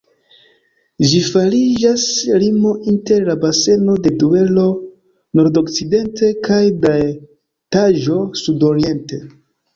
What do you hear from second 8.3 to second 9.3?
sudoriente.